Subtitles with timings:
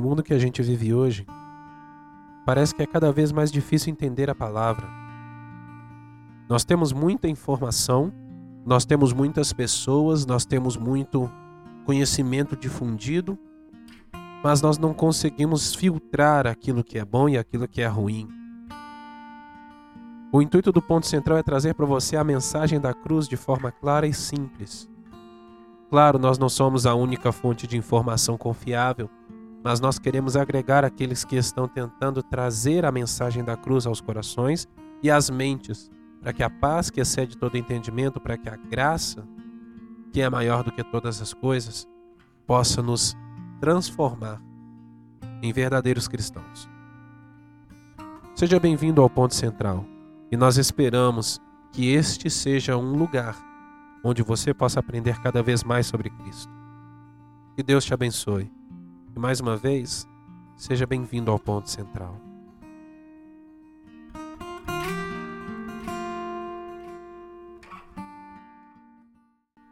[0.00, 1.26] mundo que a gente vive hoje,
[2.44, 4.86] parece que é cada vez mais difícil entender a palavra.
[6.48, 8.12] Nós temos muita informação,
[8.64, 11.30] nós temos muitas pessoas, nós temos muito
[11.84, 13.38] conhecimento difundido,
[14.42, 18.28] mas nós não conseguimos filtrar aquilo que é bom e aquilo que é ruim.
[20.32, 23.70] O intuito do ponto central é trazer para você a mensagem da cruz de forma
[23.70, 24.90] clara e simples.
[25.88, 29.08] Claro, nós não somos a única fonte de informação confiável,
[29.64, 34.68] mas nós queremos agregar aqueles que estão tentando trazer a mensagem da cruz aos corações
[35.02, 35.90] e às mentes,
[36.20, 39.26] para que a paz que excede todo entendimento, para que a graça,
[40.12, 41.88] que é maior do que todas as coisas,
[42.46, 43.16] possa nos
[43.58, 44.38] transformar
[45.40, 46.68] em verdadeiros cristãos.
[48.34, 49.86] Seja bem-vindo ao Ponto Central
[50.30, 51.40] e nós esperamos
[51.72, 53.34] que este seja um lugar
[54.04, 56.52] onde você possa aprender cada vez mais sobre Cristo.
[57.56, 58.63] Que Deus te abençoe.
[59.14, 60.08] E mais uma vez,
[60.56, 62.33] seja bem-vindo ao Ponto Central.